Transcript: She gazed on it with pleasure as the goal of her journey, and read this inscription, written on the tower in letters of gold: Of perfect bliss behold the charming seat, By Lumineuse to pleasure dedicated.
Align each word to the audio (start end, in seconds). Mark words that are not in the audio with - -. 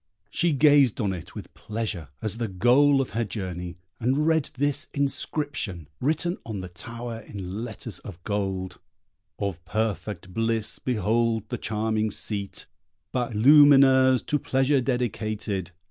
She 0.31 0.51
gazed 0.51 0.99
on 0.99 1.13
it 1.13 1.35
with 1.35 1.53
pleasure 1.53 2.07
as 2.23 2.39
the 2.39 2.47
goal 2.47 3.01
of 3.01 3.11
her 3.11 3.23
journey, 3.23 3.77
and 3.99 4.25
read 4.25 4.49
this 4.55 4.87
inscription, 4.95 5.87
written 5.99 6.39
on 6.43 6.59
the 6.61 6.69
tower 6.69 7.19
in 7.19 7.63
letters 7.63 7.99
of 7.99 8.17
gold: 8.23 8.79
Of 9.37 9.63
perfect 9.63 10.33
bliss 10.33 10.79
behold 10.79 11.47
the 11.49 11.59
charming 11.59 12.09
seat, 12.09 12.65
By 13.11 13.29
Lumineuse 13.33 14.25
to 14.25 14.39
pleasure 14.39 14.81
dedicated. 14.81 15.69